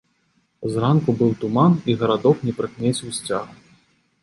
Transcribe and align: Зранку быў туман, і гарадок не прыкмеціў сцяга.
Зранку 0.75 1.09
быў 1.19 1.31
туман, 1.43 1.77
і 1.93 1.97
гарадок 2.01 2.37
не 2.49 2.57
прыкмеціў 2.63 3.09
сцяга. 3.21 3.51